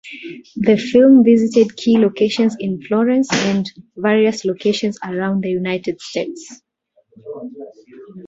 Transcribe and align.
The 0.55 0.77
film 0.77 1.23
visited 1.23 1.77
key 1.77 1.99
locations 1.99 2.55
in 2.59 2.81
Florence 2.81 3.27
and 3.31 3.69
various 3.95 4.43
locations 4.45 4.97
around 5.03 5.43
the 5.43 5.49
United 5.51 6.01
States. 6.01 6.59